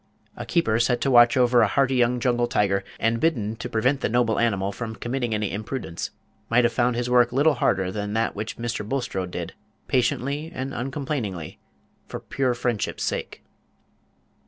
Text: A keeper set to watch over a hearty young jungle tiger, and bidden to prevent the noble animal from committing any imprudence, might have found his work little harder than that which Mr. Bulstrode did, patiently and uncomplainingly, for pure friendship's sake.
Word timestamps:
A 0.35 0.47
keeper 0.47 0.79
set 0.79 0.99
to 1.01 1.11
watch 1.11 1.37
over 1.37 1.61
a 1.61 1.67
hearty 1.67 1.93
young 1.93 2.19
jungle 2.19 2.47
tiger, 2.47 2.83
and 2.99 3.19
bidden 3.19 3.55
to 3.57 3.69
prevent 3.69 4.01
the 4.01 4.09
noble 4.09 4.39
animal 4.39 4.71
from 4.71 4.95
committing 4.95 5.35
any 5.35 5.51
imprudence, 5.51 6.09
might 6.49 6.63
have 6.63 6.73
found 6.73 6.95
his 6.95 7.07
work 7.07 7.31
little 7.31 7.53
harder 7.53 7.91
than 7.91 8.13
that 8.13 8.35
which 8.35 8.57
Mr. 8.57 8.83
Bulstrode 8.83 9.29
did, 9.29 9.53
patiently 9.87 10.51
and 10.55 10.73
uncomplainingly, 10.73 11.59
for 12.07 12.19
pure 12.19 12.55
friendship's 12.55 13.03
sake. 13.03 13.43